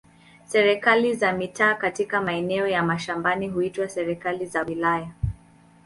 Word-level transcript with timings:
Serikali 0.45 1.13
za 1.15 1.33
mitaa 1.33 1.75
katika 1.75 2.21
maeneo 2.21 2.67
ya 2.67 2.83
mashambani 2.83 3.47
huitwa 3.47 3.89
serikali 3.89 4.45
za 4.45 4.61
wilaya. 4.63 5.11